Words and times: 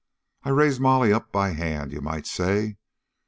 I 0.41 0.49
raised 0.49 0.81
Molly 0.81 1.13
up 1.13 1.31
by 1.31 1.49
hand, 1.51 1.91
you 1.91 2.01
might 2.01 2.25
say. 2.25 2.77